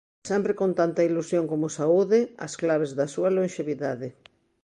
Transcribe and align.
Sempre 0.29 0.53
con 0.59 0.71
tanta 0.79 1.05
ilusión 1.09 1.45
como 1.51 1.67
saúde, 1.77 2.19
as 2.45 2.53
claves 2.61 2.91
da 2.99 3.07
súa 3.13 3.29
lonxevidade. 3.37 4.07